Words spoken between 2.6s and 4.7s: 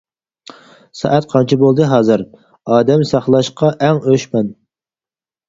ئادەم ساقلاشقا ئەڭ ئۆچ مەن.